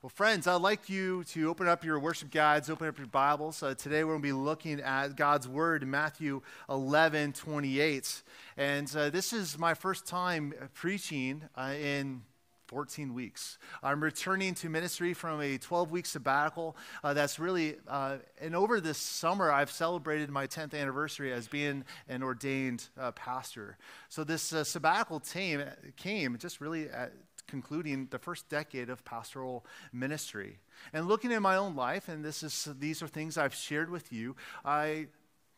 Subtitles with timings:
[0.00, 3.64] Well, friends, I'd like you to open up your worship guides, open up your Bibles.
[3.64, 6.40] Uh, today we're going to be looking at God's Word in Matthew
[6.70, 8.22] 11 28.
[8.56, 12.22] And uh, this is my first time preaching uh, in
[12.68, 13.58] 14 weeks.
[13.82, 16.76] I'm returning to ministry from a 12 week sabbatical.
[17.02, 21.84] Uh, that's really, uh, and over this summer, I've celebrated my 10th anniversary as being
[22.08, 23.78] an ordained uh, pastor.
[24.10, 25.64] So this uh, sabbatical came,
[25.96, 27.12] came just really at
[27.48, 30.58] concluding the first decade of pastoral ministry.
[30.92, 34.12] And looking at my own life, and this is, these are things I've shared with
[34.12, 35.08] you, I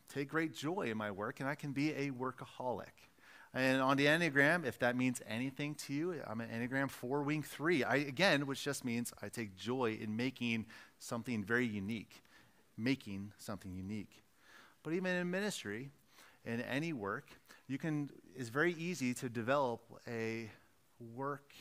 [0.09, 3.11] take great joy in my work and I can be a workaholic.
[3.53, 7.43] And on the Enneagram, if that means anything to you, I'm an Enneagram 4 wing
[7.43, 7.83] 3.
[7.83, 10.67] I, again, which just means I take joy in making
[10.99, 12.23] something very unique,
[12.77, 14.23] making something unique.
[14.83, 15.91] But even in ministry,
[16.45, 17.27] in any work,
[17.67, 20.49] you can, it's very easy to develop a
[21.13, 21.53] work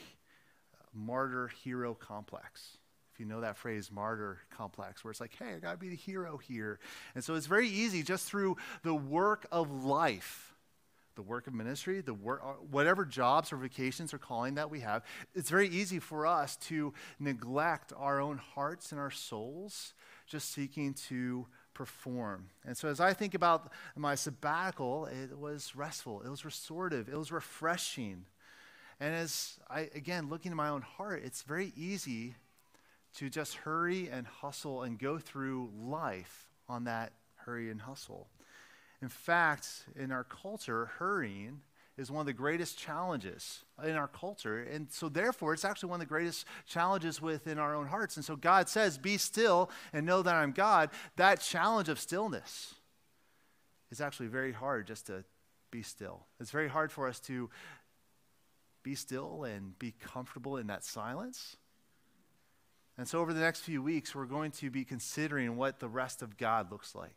[0.95, 2.79] martyr hero complex.
[3.13, 5.89] If you know that phrase, martyr complex, where it's like, hey, I got to be
[5.89, 6.79] the hero here.
[7.15, 10.55] And so it's very easy just through the work of life,
[11.17, 14.81] the work of ministry, the work, uh, whatever jobs or vocations or calling that we
[14.81, 19.93] have, it's very easy for us to neglect our own hearts and our souls,
[20.27, 22.47] just seeking to perform.
[22.65, 27.17] And so as I think about my sabbatical, it was restful, it was restorative, it
[27.17, 28.27] was refreshing.
[29.01, 32.35] And as I, again, looking at my own heart, it's very easy
[33.17, 38.29] to just hurry and hustle and go through life on that hurry and hustle.
[39.03, 41.63] In fact, in our culture, hurrying
[41.97, 44.63] is one of the greatest challenges in our culture.
[44.63, 48.17] And so, therefore, it's actually one of the greatest challenges within our own hearts.
[48.17, 50.91] And so, God says, Be still and know that I'm God.
[51.17, 52.75] That challenge of stillness
[53.91, 55.25] is actually very hard just to
[55.71, 56.27] be still.
[56.39, 57.51] It's very hard for us to
[58.91, 61.57] be still and be comfortable in that silence.
[62.99, 66.23] And so, over the next few weeks, we're going to be considering what the rest
[66.23, 67.15] of God looks like.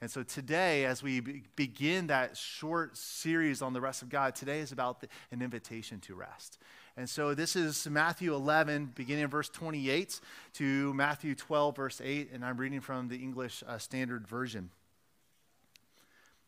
[0.00, 4.34] And so, today, as we be- begin that short series on the rest of God,
[4.34, 6.58] today is about the, an invitation to rest.
[6.96, 10.20] And so, this is Matthew 11, beginning in verse 28
[10.54, 12.30] to Matthew 12, verse 8.
[12.32, 14.70] And I'm reading from the English uh, Standard Version.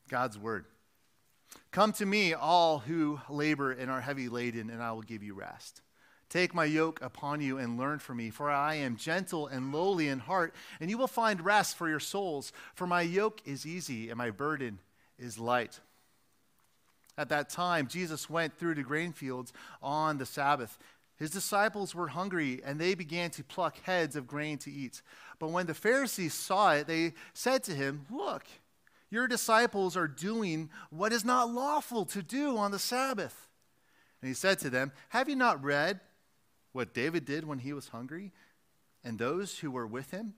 [0.08, 0.64] God's Word.
[1.70, 5.34] Come to me, all who labor and are heavy laden, and I will give you
[5.34, 5.80] rest.
[6.28, 10.08] Take my yoke upon you and learn from me, for I am gentle and lowly
[10.08, 12.52] in heart, and you will find rest for your souls.
[12.74, 14.78] For my yoke is easy and my burden
[15.18, 15.80] is light.
[17.18, 19.52] At that time, Jesus went through the grain fields
[19.82, 20.78] on the Sabbath.
[21.16, 25.02] His disciples were hungry, and they began to pluck heads of grain to eat.
[25.38, 28.44] But when the Pharisees saw it, they said to him, Look,
[29.12, 33.50] your disciples are doing what is not lawful to do on the Sabbath.
[34.22, 36.00] And he said to them, Have you not read
[36.72, 38.32] what David did when he was hungry,
[39.04, 40.32] and those who were with him?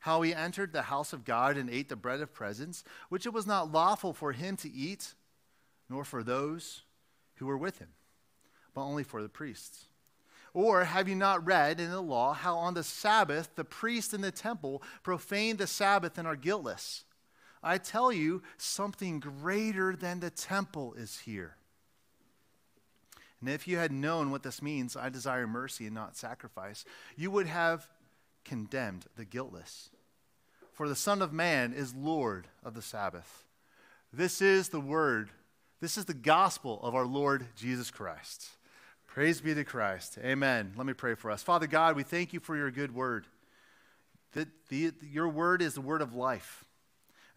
[0.00, 3.32] How he entered the house of God and ate the bread of presence, which it
[3.32, 5.14] was not lawful for him to eat,
[5.88, 6.82] nor for those
[7.36, 7.90] who were with him,
[8.74, 9.86] but only for the priests.
[10.54, 14.22] Or have you not read in the law how on the Sabbath the priests in
[14.22, 17.04] the temple profaned the Sabbath and are guiltless?
[17.62, 21.56] I tell you, something greater than the temple is here.
[23.40, 26.84] And if you had known what this means, I desire mercy and not sacrifice,
[27.16, 27.88] you would have
[28.44, 29.90] condemned the guiltless.
[30.72, 33.44] For the Son of Man is Lord of the Sabbath.
[34.12, 35.30] This is the word,
[35.80, 38.48] this is the gospel of our Lord Jesus Christ.
[39.06, 40.18] Praise be to Christ.
[40.22, 40.72] Amen.
[40.76, 41.42] Let me pray for us.
[41.42, 43.26] Father God, we thank you for your good word.
[44.32, 46.64] That the, your word is the word of life.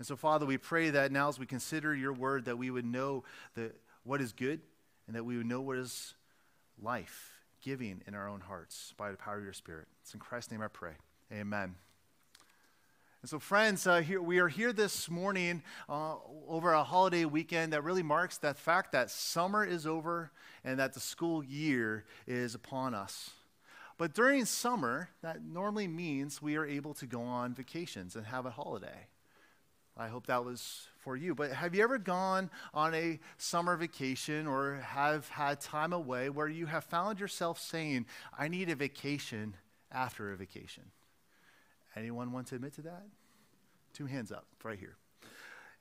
[0.02, 2.88] And so, Father, we pray that now as we consider your word, that we would
[2.88, 3.24] know
[3.54, 4.60] that what is good
[5.06, 6.16] and that we would know what is
[6.82, 9.88] life giving in our own hearts by the power of your Spirit.
[10.02, 10.94] It's in Christ's name I pray.
[11.32, 11.76] Amen.
[13.22, 16.16] And so, friends, uh, here, we are here this morning uh,
[16.48, 20.32] over a holiday weekend that really marks that fact that summer is over
[20.64, 23.30] and that the school year is upon us.
[24.00, 28.48] But during summer, that normally means we are able to go on vacations and have
[28.48, 29.06] a holiday.
[29.98, 31.36] I hope that was for you.
[31.36, 36.48] But have you ever gone on a summer vacation or have had time away where
[36.48, 38.06] you have found yourself saying,
[38.38, 39.56] I need a vacation
[39.92, 40.84] after a vacation?
[41.96, 43.04] Anyone want to admit to that?
[43.94, 44.96] Two hands up right here.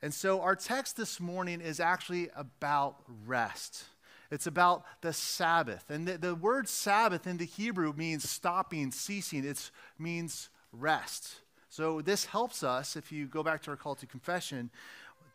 [0.03, 2.97] And so our text this morning is actually about
[3.27, 3.85] rest.
[4.31, 5.91] It's about the Sabbath.
[5.91, 9.45] And the, the word Sabbath in the Hebrew means stopping, ceasing.
[9.45, 11.37] It means rest.
[11.73, 14.71] So this helps us, if you go back to our call to confession,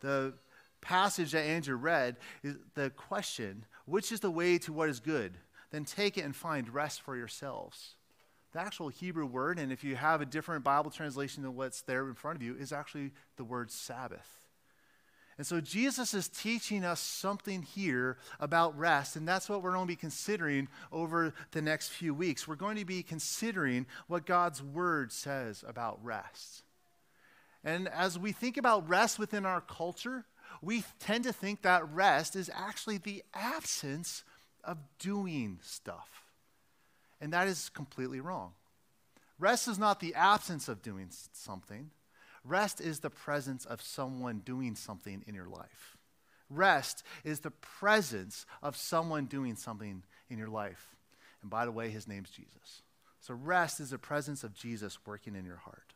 [0.02, 0.34] the
[0.82, 5.38] passage that Andrew read is the question, which is the way to what is good?
[5.70, 7.96] Then take it and find rest for yourselves.
[8.52, 12.08] the actual Hebrew word, and if you have a different Bible translation than what's there
[12.08, 14.45] in front of you, is actually the word Sabbath.
[15.38, 19.86] And so Jesus is teaching us something here about rest, and that's what we're going
[19.86, 22.48] to be considering over the next few weeks.
[22.48, 26.62] We're going to be considering what God's word says about rest.
[27.62, 30.24] And as we think about rest within our culture,
[30.62, 34.24] we tend to think that rest is actually the absence
[34.64, 36.24] of doing stuff.
[37.20, 38.52] And that is completely wrong.
[39.38, 41.90] Rest is not the absence of doing something.
[42.46, 45.96] Rest is the presence of someone doing something in your life.
[46.48, 50.94] Rest is the presence of someone doing something in your life.
[51.42, 52.82] And by the way, his name's Jesus.
[53.20, 55.94] So rest is the presence of Jesus working in your heart.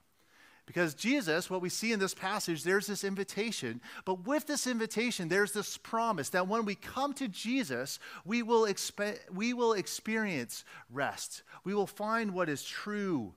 [0.67, 3.81] Because Jesus, what we see in this passage, there's this invitation.
[4.05, 8.67] But with this invitation, there's this promise that when we come to Jesus, we will,
[8.67, 11.43] expe- we will experience rest.
[11.65, 13.35] We will find what is true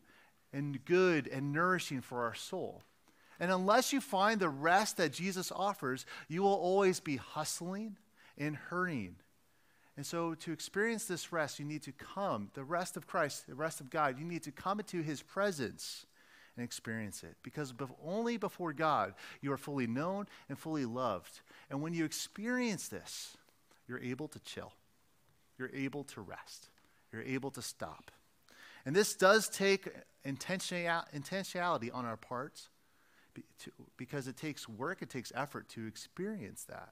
[0.52, 2.84] and good and nourishing for our soul.
[3.40, 7.98] And unless you find the rest that Jesus offers, you will always be hustling
[8.38, 9.16] and hurrying.
[9.96, 13.56] And so, to experience this rest, you need to come, the rest of Christ, the
[13.56, 16.06] rest of God, you need to come into his presence
[16.56, 17.36] and experience it.
[17.44, 21.42] Because only before God you are fully known and fully loved.
[21.70, 23.38] And when you experience this,
[23.88, 24.74] you're able to chill,
[25.60, 26.70] you're able to rest,
[27.12, 28.12] you're able to stop.
[28.86, 29.90] And this does take
[30.26, 32.70] intentionality on our parts
[33.98, 36.90] because it takes work, it takes effort to experience that.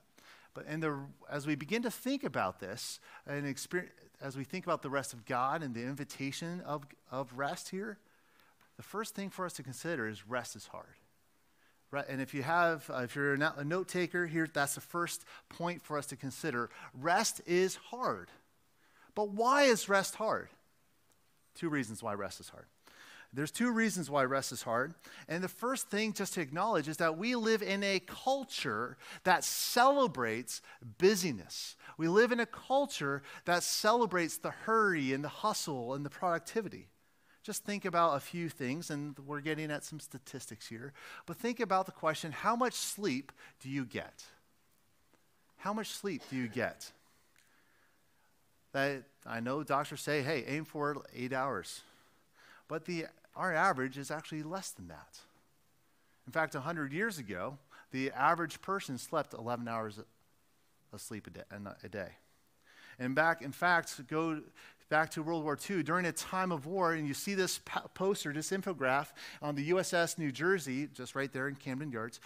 [0.53, 0.99] But and the,
[1.29, 5.13] as we begin to think about this, and experience, as we think about the rest
[5.13, 7.97] of God and the invitation of, of rest here,
[8.77, 10.95] the first thing for us to consider is rest is hard.
[11.89, 12.05] Right?
[12.07, 15.81] And if you have, uh, if you're a note taker here, that's the first point
[15.81, 16.69] for us to consider.
[16.99, 18.29] Rest is hard.
[19.13, 20.47] But why is rest hard?
[21.53, 22.65] Two reasons why rest is hard.
[23.33, 24.94] There's two reasons why rest is hard.
[25.30, 29.45] And the first thing just to acknowledge is that we live in a culture that
[29.45, 30.62] celebrates
[30.98, 31.78] busyness.
[31.98, 36.89] We live in a culture that celebrates the hurry and the hustle and the productivity.
[37.44, 40.94] Just think about a few things, and we're getting at some statistics here.
[41.25, 43.31] But think about the question how much sleep
[43.62, 44.25] do you get?
[45.57, 46.92] How much sleep do you get?
[48.74, 51.81] That I know doctors say, hey, aim for eight hours.
[52.68, 53.06] But the,
[53.36, 55.19] our average is actually less than that.
[56.25, 57.57] In fact, 100 years ago,
[57.92, 60.00] the average person slept 11 hours
[60.94, 62.12] of sleep a day.
[63.00, 64.42] And back, in fact, go
[64.89, 67.60] back to World War II, during a time of war, and you see this
[67.94, 69.07] poster, this infograph
[69.42, 72.19] on the USS New Jersey, just right there in Camden Yards,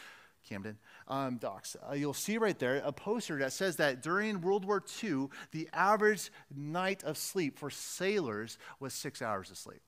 [0.49, 0.77] Camden
[1.07, 1.77] um, docks.
[1.87, 5.69] Uh, you'll see right there a poster that says that during World War II, the
[5.73, 9.81] average night of sleep for sailors was six hours of sleep.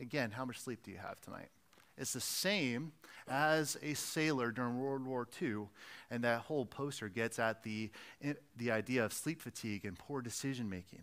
[0.00, 1.48] Again, how much sleep do you have tonight?
[1.96, 2.92] It's the same
[3.26, 5.68] as a sailor during World War II,
[6.10, 7.90] and that whole poster gets at the,
[8.56, 11.02] the idea of sleep fatigue and poor decision making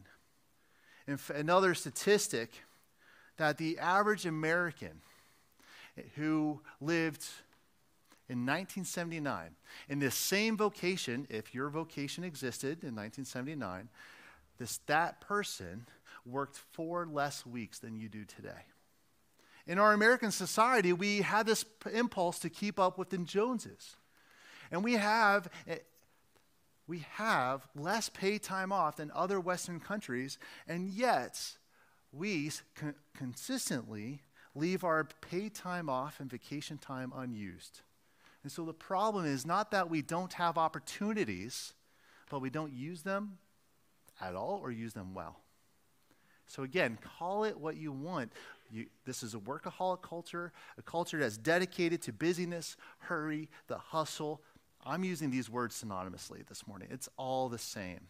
[1.33, 2.51] another statistic
[3.37, 5.01] that the average American
[5.97, 7.25] eh, who lived
[8.27, 9.51] in 1979
[9.87, 13.89] in this same vocation, if your vocation existed in 1979,
[14.57, 15.85] this, that person
[16.25, 18.65] worked four less weeks than you do today.
[19.67, 23.95] In our American society, we have this impulse to keep up with the Joneses.
[24.71, 25.77] And we have eh,
[26.87, 30.37] we have less paid time off than other Western countries,
[30.67, 31.57] and yet
[32.11, 34.21] we con- consistently
[34.53, 37.81] leave our paid time off and vacation time unused.
[38.43, 41.73] And so the problem is not that we don't have opportunities,
[42.29, 43.39] but we don't use them
[44.21, 45.39] at all or use them well.
[46.47, 48.31] So again, call it what you want.
[48.75, 54.41] You, this is a workaholic culture, a culture that's dedicated to busyness, hurry, the hustle,
[54.85, 56.89] I'm using these words synonymously this morning.
[56.91, 58.01] It's all the same.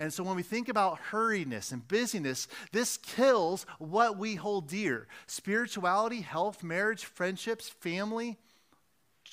[0.00, 5.06] And so when we think about hurriedness and busyness, this kills what we hold dear
[5.26, 8.38] spirituality, health, marriage, friendships, family,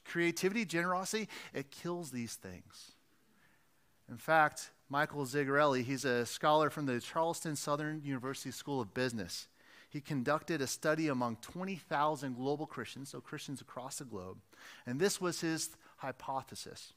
[0.05, 1.29] creativity, generosity.
[1.53, 2.91] It kills these things.
[4.09, 9.47] In fact, Michael Zigarelli, he's a scholar from the Charleston Southern University School of Business.
[9.91, 14.37] He conducted a study among 20,000 global Christians, so Christians across the globe.
[14.85, 16.93] And this was his hypothesis.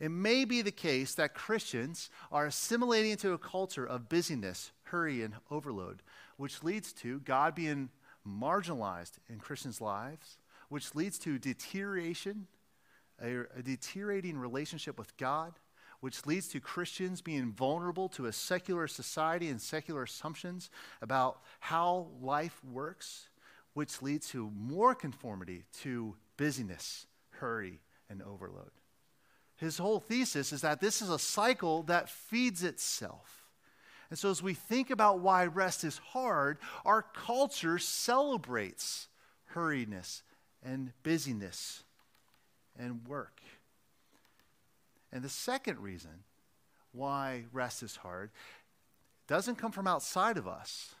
[0.00, 5.22] It may be the case that Christians are assimilating into a culture of busyness, hurry,
[5.22, 6.02] and overload,
[6.38, 7.90] which leads to God being
[8.26, 10.38] marginalized in Christians' lives,
[10.70, 12.46] which leads to deterioration,
[13.22, 15.52] a, a deteriorating relationship with God,
[16.00, 20.70] which leads to Christians being vulnerable to a secular society and secular assumptions
[21.02, 23.28] about how life works,
[23.74, 28.70] which leads to more conformity to busyness, hurry, and overload.
[29.56, 33.46] His whole thesis is that this is a cycle that feeds itself.
[34.08, 39.06] And so, as we think about why rest is hard, our culture celebrates
[39.54, 40.22] hurriedness
[40.62, 41.84] and busyness
[42.76, 43.40] and work.
[45.12, 46.24] And the second reason
[46.92, 48.30] why rest is hard
[49.26, 50.94] doesn't come from outside of us,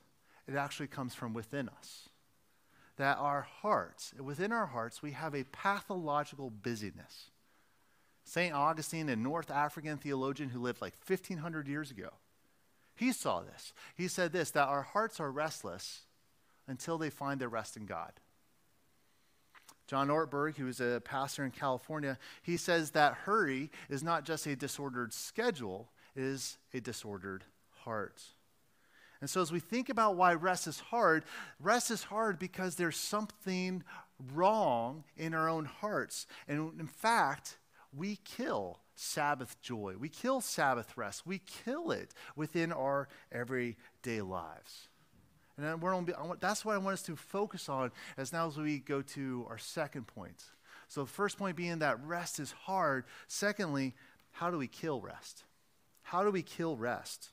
[0.46, 2.08] it actually comes from within us.
[2.96, 7.30] That our hearts, within our hearts, we have a pathological busyness.
[8.24, 8.54] St.
[8.54, 12.10] Augustine, a North African theologian who lived like 1500 years ago,
[12.94, 13.72] he saw this.
[13.96, 16.02] He said this that our hearts are restless
[16.68, 18.12] until they find their rest in God.
[19.90, 24.46] John Ortberg, who is a pastor in California, he says that hurry is not just
[24.46, 28.22] a disordered schedule, it is a disordered heart.
[29.20, 31.24] And so, as we think about why rest is hard,
[31.58, 33.82] rest is hard because there's something
[34.32, 36.28] wrong in our own hearts.
[36.46, 37.58] And in fact,
[37.92, 44.89] we kill Sabbath joy, we kill Sabbath rest, we kill it within our everyday lives.
[45.60, 46.08] And we're on,
[46.40, 49.58] that's what I want us to focus on as now as we go to our
[49.58, 50.42] second point.
[50.88, 53.04] So, the first point being that rest is hard.
[53.28, 53.94] Secondly,
[54.32, 55.44] how do we kill rest?
[56.02, 57.30] How do we kill rest?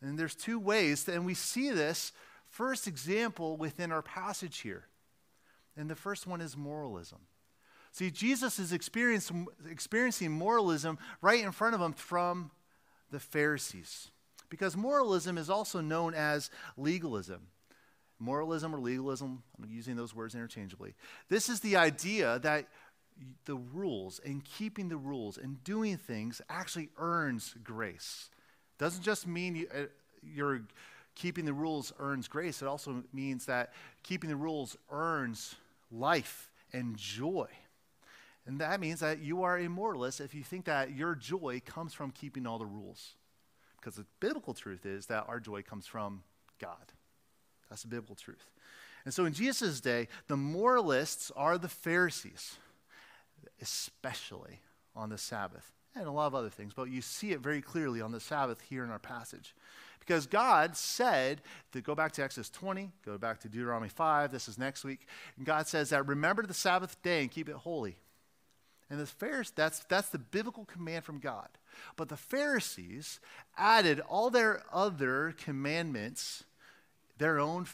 [0.00, 2.12] And there's two ways, and we see this
[2.48, 4.84] first example within our passage here.
[5.76, 7.18] And the first one is moralism.
[7.92, 12.50] See, Jesus is experiencing moralism right in front of him from
[13.10, 14.10] the Pharisees.
[14.50, 17.48] Because moralism is also known as legalism.
[18.18, 20.94] Moralism or legalism, I'm using those words interchangeably.
[21.28, 22.66] This is the idea that
[23.44, 28.30] the rules and keeping the rules and doing things actually earns grace.
[28.78, 29.86] Doesn't just mean you, uh,
[30.22, 30.62] you're
[31.14, 35.56] keeping the rules earns grace, it also means that keeping the rules earns
[35.90, 37.48] life and joy.
[38.46, 41.92] And that means that you are a moralist if you think that your joy comes
[41.92, 43.14] from keeping all the rules.
[43.88, 46.22] Because the biblical truth is that our joy comes from
[46.60, 46.92] God.
[47.70, 48.50] That's the biblical truth.
[49.06, 52.56] And so in Jesus' day, the moralists are the Pharisees,
[53.62, 54.60] especially
[54.94, 58.02] on the Sabbath and a lot of other things, but you see it very clearly
[58.02, 59.54] on the Sabbath here in our passage.
[60.00, 61.40] Because God said,
[61.72, 65.06] to go back to Exodus 20, go back to Deuteronomy 5, this is next week,
[65.38, 67.96] and God says that remember the Sabbath day and keep it holy.
[68.90, 71.48] And the Pharisees, that's, that's the biblical command from God.
[71.96, 73.20] But the Pharisees
[73.56, 76.44] added all their other commandments,
[77.18, 77.66] their own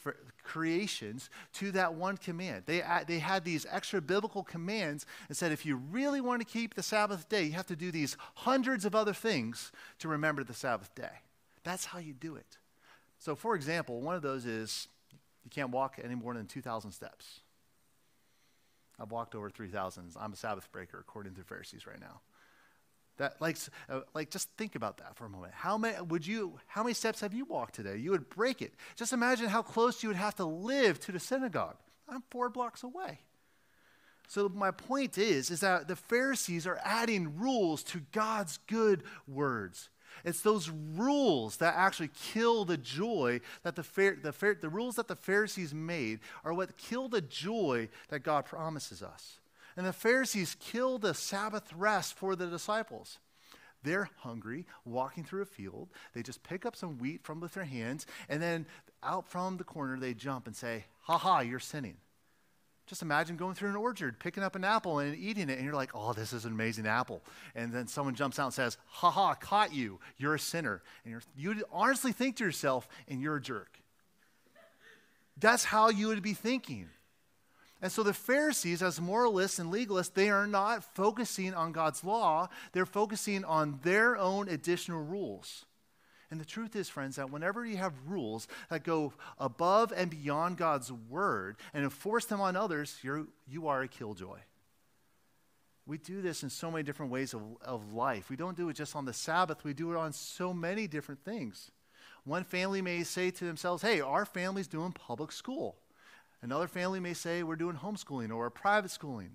[0.42, 2.64] creations, to that one command.
[2.66, 6.74] They, they had these extra biblical commands and said, if you really want to keep
[6.74, 10.54] the Sabbath day, you have to do these hundreds of other things to remember the
[10.54, 11.20] Sabbath day.
[11.62, 12.58] That's how you do it.
[13.18, 14.88] So, for example, one of those is
[15.44, 17.40] you can't walk any more than 2,000 steps.
[19.00, 20.12] I've walked over 3,000.
[20.18, 22.20] I'm a Sabbath breaker, according to the Pharisees right now.
[23.16, 23.56] That, like,
[23.88, 25.52] uh, like, just think about that for a moment.
[25.54, 26.58] How many would you?
[26.66, 27.96] How many steps have you walked today?
[27.96, 28.74] You would break it.
[28.96, 31.76] Just imagine how close you would have to live to the synagogue.
[32.08, 33.20] I'm four blocks away.
[34.26, 39.90] So my point is, is that the Pharisees are adding rules to God's good words.
[40.24, 43.82] It's those rules that actually kill the joy that the,
[44.22, 49.02] the, the rules that the Pharisees made are what kill the joy that God promises
[49.02, 49.38] us.
[49.76, 53.18] And the Pharisees kill the Sabbath rest for the disciples.
[53.82, 55.90] They're hungry, walking through a field.
[56.14, 58.66] They just pick up some wheat from with their hands, and then
[59.02, 61.96] out from the corner they jump and say, Ha ha, you're sinning.
[62.86, 65.74] Just imagine going through an orchard, picking up an apple and eating it, and you're
[65.74, 67.22] like, oh, this is an amazing apple.
[67.54, 70.00] And then someone jumps out and says, ha ha, caught you.
[70.18, 70.82] You're a sinner.
[71.04, 73.78] And you honestly think to yourself, and you're a jerk.
[75.38, 76.90] That's how you would be thinking.
[77.84, 82.48] And so the Pharisees, as moralists and legalists, they are not focusing on God's law,
[82.72, 85.66] they're focusing on their own additional rules.
[86.30, 90.56] And the truth is, friends, that whenever you have rules that go above and beyond
[90.56, 94.38] God's word and enforce them on others, you're, you are a killjoy.
[95.84, 98.30] We do this in so many different ways of, of life.
[98.30, 101.22] We don't do it just on the Sabbath, we do it on so many different
[101.22, 101.70] things.
[102.24, 105.76] One family may say to themselves, hey, our family's doing public school.
[106.44, 109.30] Another family may say, we're doing homeschooling or private schooling.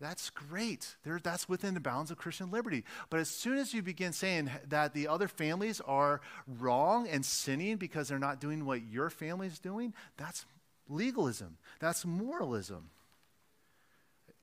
[0.00, 0.96] That's great.
[1.04, 2.82] That's within the bounds of Christian liberty.
[3.10, 6.20] But as soon as you begin saying that the other families are
[6.58, 10.46] wrong and sinning because they're not doing what your family is doing, that's
[10.88, 11.58] legalism.
[11.78, 12.90] That's moralism.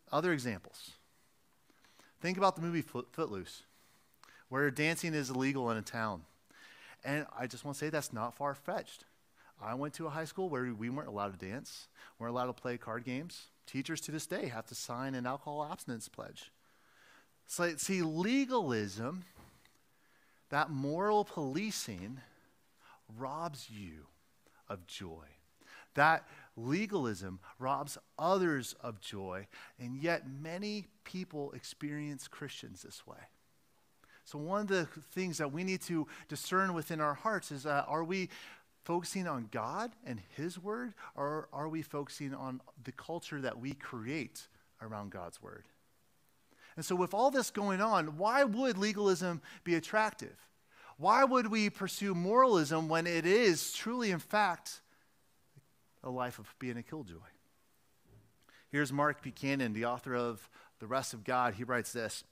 [0.10, 0.92] Other examples.
[2.22, 3.64] Think about the movie Footloose.
[4.52, 6.24] where dancing is illegal in a town.
[7.04, 9.06] And I just want to say that's not far fetched.
[9.64, 11.88] I went to a high school where we weren't allowed to dance,
[12.18, 13.48] weren't allowed to play card games.
[13.68, 16.52] Teachers to this day have to sign an alcohol abstinence pledge.
[17.46, 19.24] So, see, legalism,
[20.50, 22.20] that moral policing,
[23.18, 24.08] robs you
[24.68, 25.26] of joy.
[25.96, 29.48] That legalism robs others of joy,
[29.80, 33.18] and yet many people experience Christians this way.
[34.24, 37.84] So, one of the things that we need to discern within our hearts is uh,
[37.88, 38.30] are we
[38.92, 43.72] focusing on God and His Word, or are we focusing on the culture that we
[43.72, 44.50] create
[44.82, 45.64] around God's Word?
[46.76, 50.36] And so, with all this going on, why would legalism be attractive?
[50.98, 54.82] Why would we pursue moralism when it is truly, in fact,
[56.04, 57.16] a life of being a killjoy?
[58.74, 61.54] Here's Mark Buchanan, the author of The Rest of God.
[61.54, 62.26] He writes this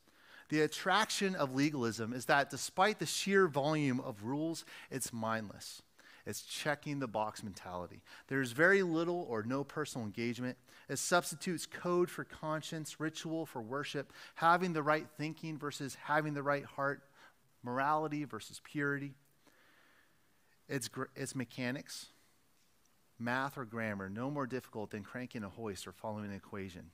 [0.49, 5.83] The attraction of legalism is that despite the sheer volume of rules, it's mindless.
[6.25, 8.01] It's checking the box mentality.
[8.27, 10.57] There's very little or no personal engagement.
[10.89, 16.43] It substitutes code for conscience, ritual for worship, having the right thinking versus having the
[16.43, 17.01] right heart,
[17.63, 19.13] morality versus purity.
[20.67, 22.07] It's, it's mechanics,
[23.17, 26.91] math or grammar, no more difficult than cranking a hoist or following an equation.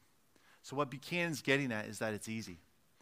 [0.63, 2.59] So, what Buchanan's getting at is that it's easy,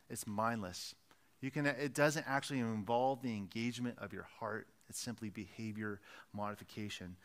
[0.10, 0.96] it's mindless.
[1.40, 6.00] You can, it doesn't actually involve the engagement of your heart, it's simply behavior
[6.34, 7.16] modification.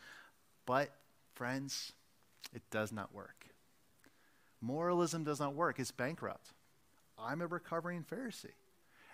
[0.65, 0.89] But,
[1.35, 1.93] friends,
[2.55, 3.45] it does not work.
[4.63, 6.55] Moralism does not work, it's bankrupt.
[7.19, 8.57] I'm a recovering Pharisee.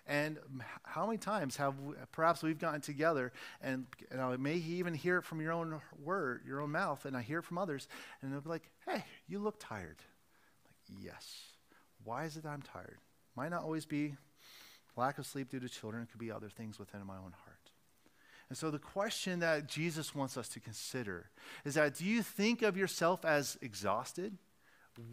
[0.06, 0.38] And
[0.84, 5.24] how many times have we, perhaps we've gotten together and, I may even hear it
[5.24, 7.88] from your own word, your own mouth, and I hear it from others,
[8.22, 9.96] and they'll be like, hey, you look tired.
[9.98, 11.40] I'm like, yes.
[12.04, 12.98] Why is it I'm tired?
[13.34, 14.14] Might not always be
[14.96, 17.43] lack of sleep due to children, it could be other things within my own heart.
[18.48, 21.30] And so the question that Jesus wants us to consider
[21.64, 24.36] is that do you think of yourself as exhausted,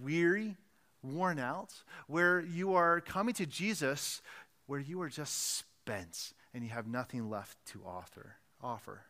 [0.02, 0.58] weary,
[1.02, 4.22] worn out, where you are coming to Jesus
[4.72, 8.38] where you are just spent and you have nothing left to offer.
[8.62, 9.02] offer.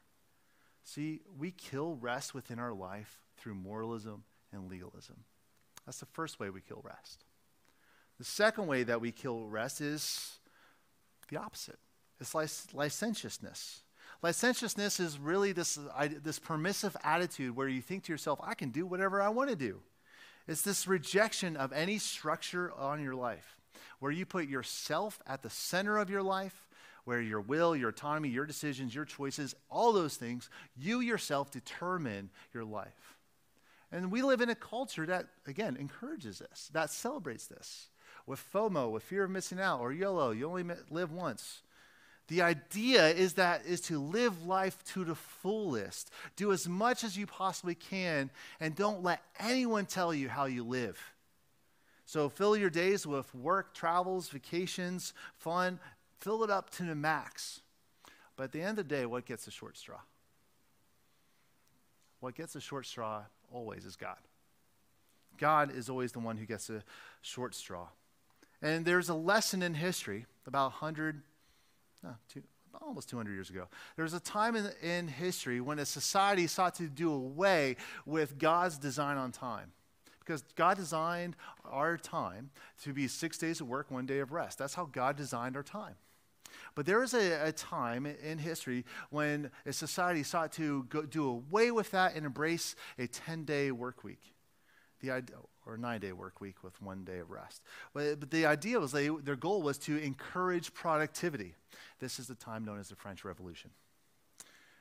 [0.84, 5.18] See, we kill rest within our life through moralism and legalism.
[5.86, 7.26] That's the first way we kill rest.
[8.18, 10.40] The second way that we kill rest is
[11.30, 11.78] the opposite.
[12.20, 12.34] It's
[12.74, 13.82] licentiousness.
[14.22, 15.80] Licentiousness is really this,
[16.24, 19.56] this permissive attitude where you think to yourself, I can do whatever I want to
[19.56, 19.82] do.
[20.48, 23.58] It's this rejection of any structure on your life
[24.00, 26.68] where you put yourself at the center of your life,
[27.06, 32.30] where your will, your autonomy, your decisions, your choices, all those things, you yourself determine
[32.54, 33.18] your life.
[33.92, 37.90] And we live in a culture that, again, encourages this, that celebrates this.
[38.26, 41.62] With FOMO, with fear of missing out, or YOLO, you only live once.
[42.32, 46.10] The idea is that is to live life to the fullest.
[46.38, 48.30] Do as much as you possibly can
[48.62, 50.98] and don't let anyone tell you how you live.
[52.06, 55.78] So fill your days with work, travels, vacations, fun.
[56.22, 57.60] Fill it up to the max.
[58.38, 60.00] But at the end of the day, what gets the short straw?
[62.22, 64.20] What gets the short straw always is God.
[65.38, 66.82] God is always the one who gets the
[67.22, 67.88] short straw.
[68.62, 71.24] And there's a lesson in history about 100,
[72.04, 72.42] no, two,
[72.82, 73.68] almost 200 years ago.
[73.96, 78.38] There was a time in, in history when a society sought to do away with
[78.38, 79.72] God's design on time
[80.20, 81.36] because God designed
[81.66, 82.52] our time
[82.84, 84.58] to be six days of work, one day of rest.
[84.58, 85.96] That's how God designed our time.
[86.76, 91.28] But there was a, a time in history when a society sought to go, do
[91.28, 94.31] away with that and embrace a 10 day work week.
[95.02, 95.36] The idea,
[95.66, 97.62] or nine day work week with one day of rest.
[97.94, 101.56] But, but the idea was they, their goal was to encourage productivity.
[102.00, 103.72] This is the time known as the French Revolution.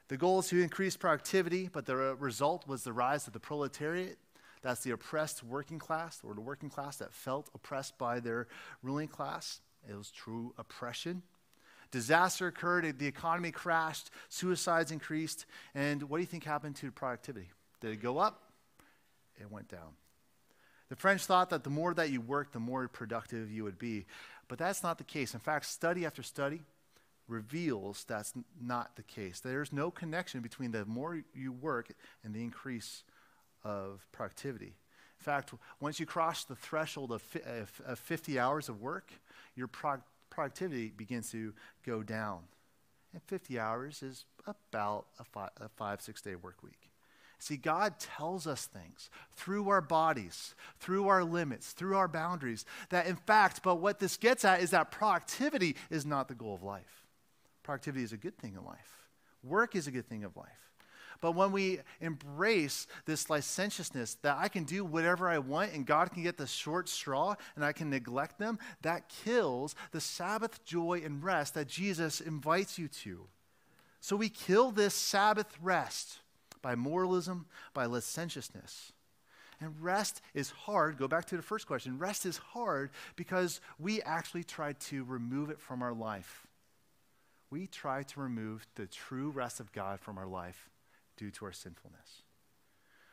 [0.09, 3.41] The goal is to increase productivity, but the uh, result was the rise of the
[3.41, 4.19] proletariat
[4.63, 8.47] that's the oppressed working class, or the working class that felt oppressed by their
[8.83, 9.61] ruling class.
[9.89, 11.23] It was true oppression.
[11.91, 17.49] Disaster occurred, the economy crashed, suicides increased, and what do you think happened to productivity?
[17.81, 18.53] Did it go up?
[19.41, 19.95] It went down.
[20.91, 24.07] The French thought that the more that you worked, the more productive you would be.
[24.49, 25.35] But that's not the case.
[25.35, 26.63] In fact, study after study
[27.29, 29.39] reveals that's not the case.
[29.39, 31.93] There's no connection between the more you work
[32.25, 33.05] and the increase
[33.63, 34.75] of productivity.
[35.21, 37.23] In fact, once you cross the threshold of,
[37.87, 39.13] of 50 hours of work,
[39.55, 41.55] your pro- productivity begins to
[41.87, 42.41] go down.
[43.13, 46.90] And 50 hours is about a a five six day work week.
[47.41, 53.07] See, God tells us things through our bodies, through our limits, through our boundaries, that
[53.07, 56.63] in fact, but what this gets at is that productivity is not the goal of
[56.63, 57.07] life.
[57.63, 59.09] Productivity is a good thing in life,
[59.43, 60.49] work is a good thing of life.
[61.23, 66.13] But when we embrace this licentiousness that I can do whatever I want and God
[66.13, 71.03] can get the short straw and I can neglect them, that kills the Sabbath joy
[71.05, 73.27] and rest that Jesus invites you to.
[74.01, 76.21] So we kill this Sabbath rest
[76.63, 78.93] by moralism, by licentiousness.
[79.61, 80.97] And rest is hard.
[80.97, 81.99] Go back to the first question.
[81.99, 86.47] Rest is hard because we actually try to remove it from our life.
[87.51, 90.71] We try to remove the true rest of God from our life
[91.17, 92.23] due to our sinfulness.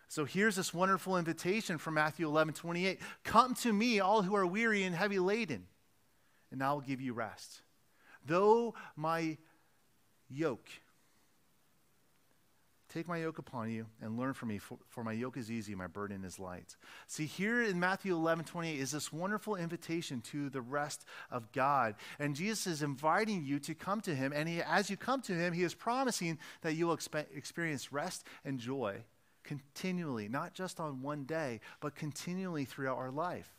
[0.07, 3.01] So here's this wonderful invitation from Matthew 11 28.
[3.25, 5.65] Come to me, all who are weary and heavy laden,
[6.51, 7.61] and I will give you rest.
[8.25, 9.37] Though my
[10.29, 10.69] yoke
[12.97, 15.75] Take my yoke upon you and learn from me, for, for, my yoke is easy,
[15.75, 16.75] my burden is light.
[17.05, 21.93] See, here in Matthew 11 28 is this wonderful invitation to the rest of God.
[22.17, 24.33] And Jesus is inviting you to come to him.
[24.35, 27.93] And he, as you come to him, he is promising that you will expe- experience
[27.93, 29.03] rest and joy
[29.43, 33.53] continually, not just on one day, but continually throughout our life.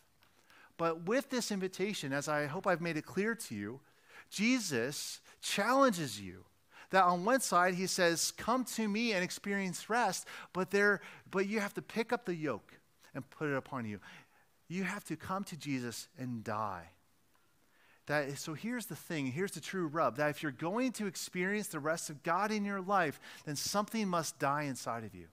[0.78, 3.78] But with this invitation, as I hope I've made it clear to you,
[4.30, 6.44] Jesus challenges you
[6.90, 11.46] that on one side he says, Come to me and experience rest, but, there, but
[11.46, 12.72] you have to pick up the yoke
[13.14, 14.00] and put it upon you.
[14.68, 16.90] You have to come to Jesus and die.
[18.06, 21.68] That, so here's the thing, here's the true rub that if you're going to experience
[21.68, 25.26] the rest of God in your life, then something must die inside of you.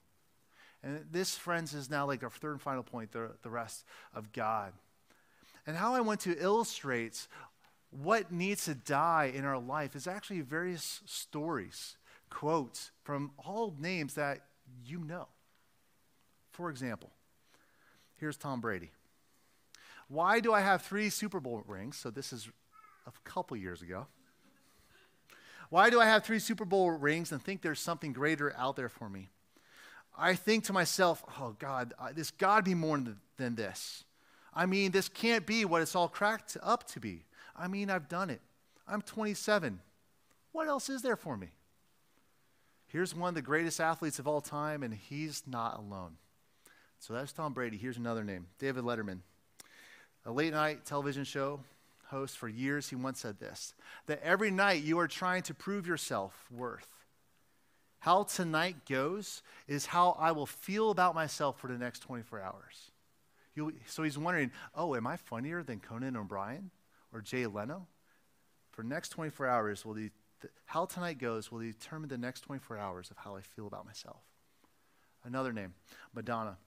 [0.84, 4.32] And this, friends, is now like our third and final point the, the rest of
[4.34, 4.74] God.
[5.66, 7.28] And how I want to illustrate
[7.92, 11.98] what needs to die in our life is actually various stories,
[12.30, 14.42] quotes from all names that
[14.86, 15.28] you know.
[16.52, 17.12] For example,
[18.20, 18.92] here's Tom Brady.
[20.08, 21.98] Why do I have three Super Bowl rings?
[21.98, 22.50] So this is
[23.08, 24.08] a couple years ago.
[25.70, 28.90] Why do I have three Super Bowl rings and think there's something greater out there
[28.90, 29.30] for me?
[30.18, 34.04] I think to myself, oh God, this got to be more than, than this.
[34.54, 37.26] I mean, this can't be what it's all cracked up to be.
[37.56, 38.42] I mean, I've done it.
[38.88, 39.80] I'm 27.
[40.52, 41.50] What else is there for me?
[42.88, 46.18] Here's one of the greatest athletes of all time, and he's not alone.
[47.00, 47.78] So that's Tom Brady.
[47.78, 49.20] Here's another name David Letterman.
[50.26, 51.60] A late night television show
[52.08, 53.74] host for years, he once said this
[54.08, 56.88] that every night you are trying to prove yourself worth.
[58.00, 62.92] How tonight goes is how I will feel about myself for the next 24 hours.
[63.56, 66.70] You'll, so he's wondering, oh, am I funnier than Conan O'Brien?
[67.16, 67.88] Or Jay Leno,
[68.72, 69.98] for next 24 hours, will
[70.66, 74.22] how tonight goes will determine the next 24 hours of how I feel about myself.
[75.24, 75.74] Another name,
[76.14, 76.58] Madonna.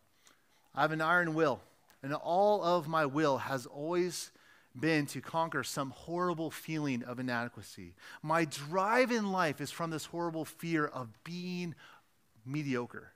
[0.75, 1.61] I have an iron will,
[2.03, 4.33] and all of my will has always
[4.79, 7.95] been to conquer some horrible feeling of inadequacy.
[8.23, 11.75] My drive in life is from this horrible fear of being
[12.47, 13.13] mediocre.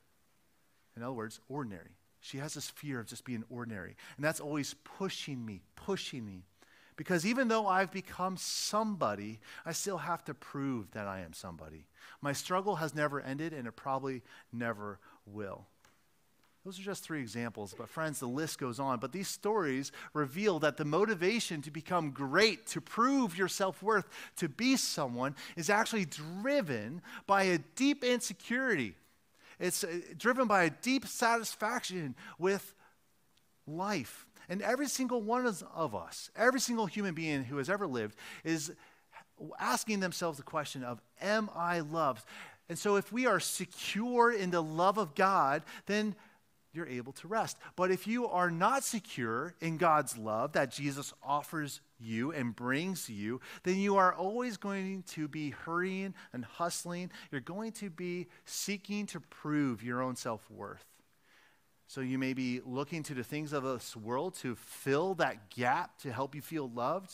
[0.97, 1.97] In other words, ordinary.
[2.21, 3.97] She has this fear of just being ordinary.
[4.17, 6.45] And that's always pushing me, pushing me.
[6.97, 11.87] Because even though I've become somebody, I still have to prove that I am somebody.
[12.21, 15.67] My struggle has never ended, and it probably never will.
[16.65, 19.01] Those are just three examples, but friends, the list goes on.
[19.01, 24.09] But these stories reveal that the motivation to become great, to prove your self worth,
[24.37, 28.95] to be someone, is actually driven by a deep insecurity.
[29.59, 32.75] It's uh, driven by a deep satisfaction with
[33.67, 38.15] life and every single one of us, every single human being who has ever lived,
[38.45, 38.71] is
[39.59, 42.27] asking themselves the question of, Am I loved?
[42.69, 46.15] And so, if we are secure in the love of God, then
[46.75, 47.57] you're able to rest.
[47.77, 53.09] But if you are not secure in God's love that Jesus offers you and brings
[53.09, 57.11] you, then you are always going to be hurrying and hustling.
[57.31, 60.92] You're going to be seeking to prove your own self worth.
[61.93, 65.99] So you may be looking to the things of this world to fill that gap
[65.99, 67.13] to help you feel loved.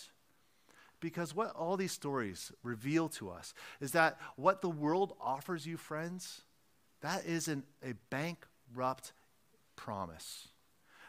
[1.01, 5.77] Because what all these stories reveal to us is that what the world offers you,
[5.77, 6.43] friends,
[7.01, 9.15] that isn't a bankrupt
[9.75, 10.47] promise.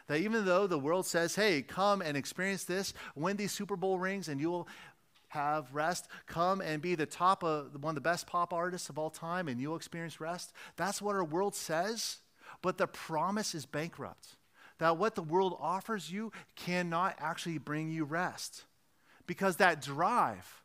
[0.08, 4.00] That even though the world says, hey, come and experience this, win these Super Bowl
[4.00, 4.66] rings, and you will
[5.28, 6.08] have rest.
[6.26, 9.46] Come and be the top of one of the best pop artists of all time,
[9.46, 10.52] and you'll experience rest.
[10.74, 12.16] That's what our world says.
[12.62, 14.36] But the promise is bankrupt.
[14.78, 18.64] That what the world offers you cannot actually bring you rest.
[19.26, 20.62] Because that drive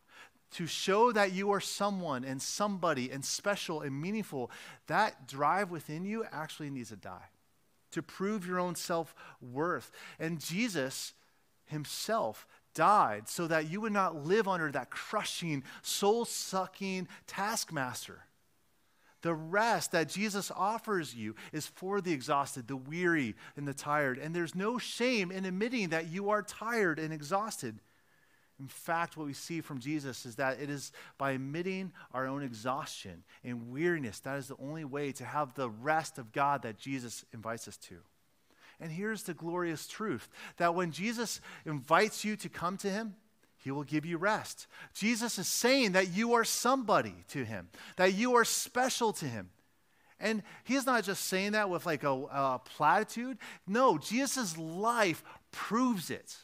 [0.52, 4.50] to show that you are someone and somebody and special and meaningful,
[4.88, 7.30] that drive within you actually needs to die
[7.96, 9.90] to prove your own self worth.
[10.20, 11.14] And Jesus
[11.66, 18.25] himself died so that you would not live under that crushing, soul sucking taskmaster.
[19.22, 24.18] The rest that Jesus offers you is for the exhausted, the weary, and the tired.
[24.18, 27.80] And there's no shame in admitting that you are tired and exhausted.
[28.60, 32.42] In fact, what we see from Jesus is that it is by admitting our own
[32.42, 36.78] exhaustion and weariness that is the only way to have the rest of God that
[36.78, 37.98] Jesus invites us to.
[38.80, 43.16] And here's the glorious truth that when Jesus invites you to come to him,
[43.66, 44.68] he will give you rest.
[44.94, 49.50] Jesus is saying that you are somebody to him, that you are special to him.
[50.20, 53.40] And he's not just saying that with like a, a platitude.
[53.66, 56.38] No, Jesus' life proves it.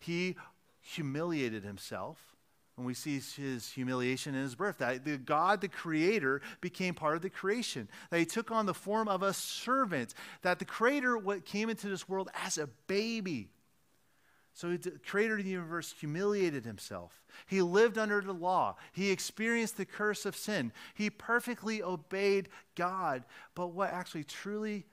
[0.00, 0.34] He
[0.80, 2.18] humiliated himself.
[2.76, 4.78] And we see his humiliation in his birth.
[4.78, 7.88] That the God, the creator, became part of the creation.
[8.10, 10.12] That he took on the form of a servant.
[10.42, 13.50] That the creator came into this world as a baby.
[14.54, 17.24] So the creator of the universe humiliated himself.
[17.46, 18.76] He lived under the law.
[18.92, 20.72] He experienced the curse of sin.
[20.94, 23.24] He perfectly obeyed God.
[23.56, 24.86] But what actually truly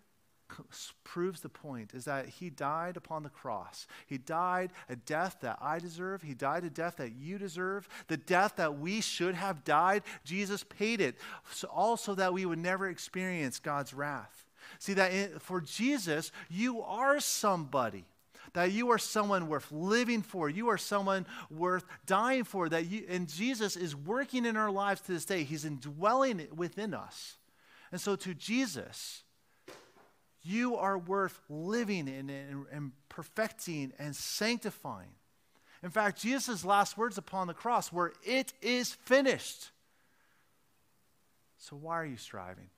[1.04, 3.88] proves the point is that he died upon the cross.
[4.08, 6.22] He died a death that I deserve.
[6.22, 7.88] He died a death that you deserve.
[8.08, 11.18] The death that we should have died, Jesus paid it,
[11.52, 14.46] so also that we would never experience God's wrath.
[14.80, 18.06] See, that in, for Jesus, you are somebody.
[18.54, 20.50] That you are someone worth living for.
[20.50, 22.68] You are someone worth dying for.
[22.68, 25.44] That you, and Jesus is working in our lives to this day.
[25.44, 27.38] He's indwelling within us.
[27.92, 29.24] And so to Jesus,
[30.44, 35.12] you are worth living in and, and perfecting and sanctifying.
[35.84, 39.72] In fact, Jesus' last words upon the cross were, It is finished.
[41.58, 42.70] So why are you striving?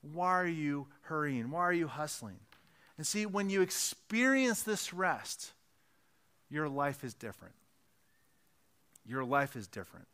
[0.00, 1.50] Why are you hurrying?
[1.50, 2.38] Why are you hustling?
[2.96, 5.52] And see, when you experience this rest,
[6.48, 7.54] your life is different.
[9.06, 10.06] Your life is different.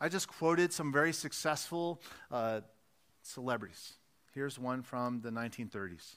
[0.00, 2.60] I just quoted some very successful uh,
[3.22, 3.94] celebrities.
[4.34, 6.16] Here's one from the 1930s.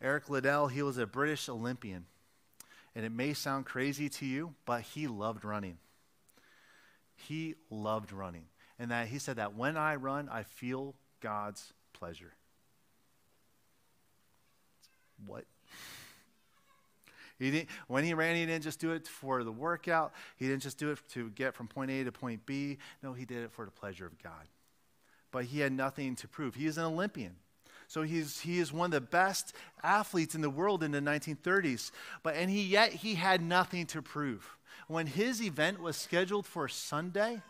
[0.00, 2.06] Eric Liddell, he was a British Olympian.
[2.94, 5.78] And it may sound crazy to you, but he loved running.
[7.14, 8.46] He loved running.
[8.78, 12.32] And that he said that when I run, I feel God's pleasure.
[15.26, 15.44] What?
[17.38, 20.12] He didn't, when he ran, he didn't just do it for the workout.
[20.36, 22.78] He didn't just do it to get from point A to point B.
[23.02, 24.46] No, he did it for the pleasure of God.
[25.32, 26.54] But he had nothing to prove.
[26.54, 27.36] He is an Olympian.
[27.88, 31.90] So he's, he is one of the best athletes in the world in the 1930s.
[32.22, 34.56] But, and he, yet he had nothing to prove.
[34.88, 37.42] When his event was scheduled for Sunday,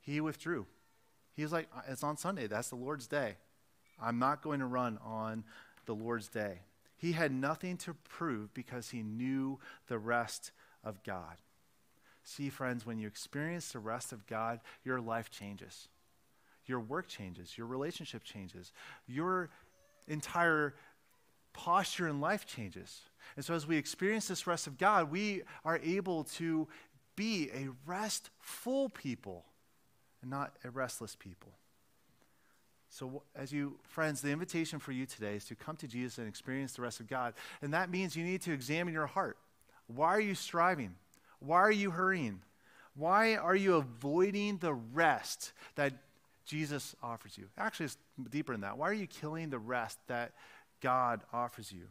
[0.00, 0.66] he withdrew.
[1.36, 2.46] He was like, uh, It's on Sunday.
[2.46, 3.36] That's the Lord's day.
[4.00, 5.44] I'm not going to run on
[5.88, 6.60] the Lord's day.
[6.96, 10.52] He had nothing to prove because he knew the rest
[10.84, 11.38] of God.
[12.22, 15.88] See, friends, when you experience the rest of God, your life changes
[16.68, 18.72] your work changes, your relationship changes,
[19.06, 19.48] your
[20.06, 20.74] entire
[21.52, 23.00] posture in life changes.
[23.36, 26.68] And so, as we experience this rest of God, we are able to
[27.16, 29.46] be a restful people
[30.22, 31.52] and not a restless people.
[32.90, 36.26] So, as you, friends, the invitation for you today is to come to Jesus and
[36.26, 37.34] experience the rest of God.
[37.60, 39.36] And that means you need to examine your heart.
[39.86, 40.94] Why are you striving?
[41.40, 42.40] Why are you hurrying?
[42.94, 45.92] Why are you avoiding the rest that
[46.48, 47.44] Jesus offers you.
[47.58, 47.98] Actually, it's
[48.30, 48.78] deeper than that.
[48.78, 50.32] Why are you killing the rest that
[50.80, 51.82] God offers you?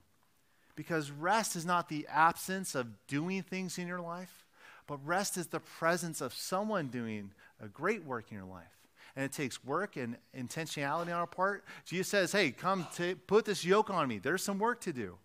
[0.76, 4.46] Because rest is not the absence of doing things in your life,
[4.88, 7.32] but rest is the presence of someone doing
[7.64, 8.77] a great work in your life.
[9.18, 11.66] And it takes work and intentionality on our part.
[11.86, 14.20] Jesus says, Hey, come to put this yoke on me.
[14.20, 15.18] There's some work to do.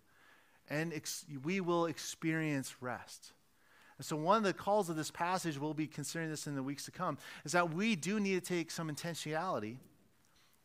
[0.67, 3.33] And ex- we will experience rest.
[3.99, 6.63] And so, one of the calls of this passage, we'll be considering this in the
[6.63, 9.77] weeks to come, is that we do need to take some intentionality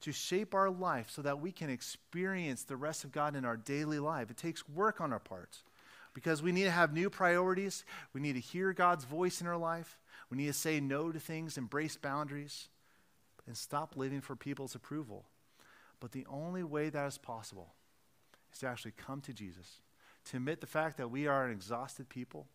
[0.00, 3.58] to shape our life so that we can experience the rest of God in our
[3.58, 4.30] daily life.
[4.30, 5.64] It takes work on our parts
[6.14, 7.84] because we need to have new priorities.
[8.14, 9.98] We need to hear God's voice in our life.
[10.30, 12.68] We need to say no to things, embrace boundaries,
[13.48, 15.26] and stop living for people's approval.
[15.98, 17.74] But the only way that is possible
[18.52, 19.80] is to actually come to Jesus,
[20.26, 22.46] to admit the fact that we are an exhausted people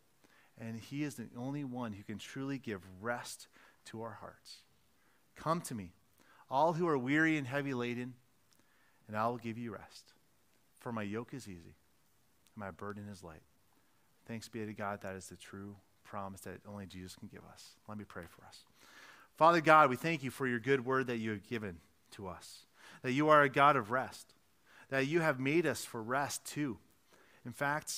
[0.60, 3.48] and He is the only one who can truly give rest
[3.86, 4.58] to our hearts.
[5.36, 5.94] Come to me,
[6.50, 8.14] all who are weary and heavy laden,
[9.08, 10.14] and I will give you rest.
[10.80, 11.76] For my yoke is easy,
[12.56, 13.42] and my burden is light.
[14.28, 17.72] Thanks be to God, that is the true promise that only Jesus can give us.
[17.88, 18.64] Let me pray for us.
[19.36, 21.78] Father God, we thank you for your good word that you have given
[22.12, 22.68] to us,
[23.02, 24.34] that you are a God of rest,
[24.90, 26.78] that you have made us for rest too.
[27.46, 27.94] In fact,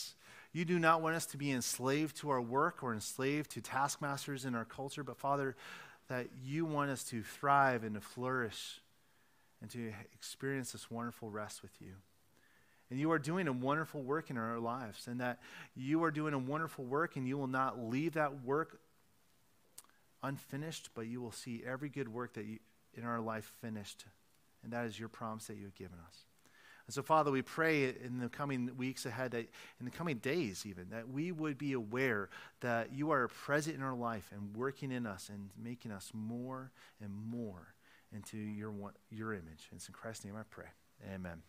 [0.53, 4.45] you do not want us to be enslaved to our work or enslaved to taskmasters
[4.45, 5.55] in our culture, but Father,
[6.07, 8.79] that you want us to thrive and to flourish
[9.61, 11.93] and to experience this wonderful rest with you.
[12.89, 15.39] And you are doing a wonderful work in our lives, and that
[15.75, 18.79] you are doing a wonderful work, and you will not leave that work
[20.25, 22.59] unfinished, but you will see every good work that you,
[22.93, 24.05] in our life finished.
[24.63, 26.25] And that is your promise that you have given us.
[26.87, 29.47] And so, Father, we pray in the coming weeks ahead, that
[29.79, 32.29] in the coming days even, that we would be aware
[32.61, 36.71] that you are present in our life and working in us and making us more
[37.01, 37.73] and more
[38.13, 38.71] into your,
[39.09, 39.67] your image.
[39.71, 40.67] And it's in Christ's name I pray.
[41.13, 41.41] Amen.